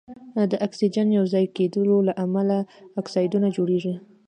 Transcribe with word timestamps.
د 0.51 0.53
اکسیجن 0.65 1.07
یو 1.17 1.25
ځای 1.33 1.45
کیدلو 1.55 1.97
له 2.07 2.13
امله 2.25 2.57
اکسایدونه 3.01 3.47
جوړیږي. 3.55 3.93